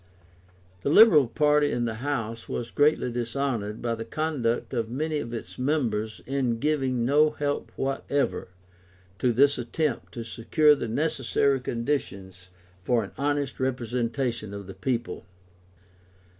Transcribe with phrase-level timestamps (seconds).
[0.81, 5.31] The Liberal party in the House was greatly dishonoured by the conduct of many of
[5.31, 8.47] its members in giving no help whatever
[9.19, 12.49] to this attempt to secure the necessary conditions
[12.87, 15.23] of an honest representation of the people.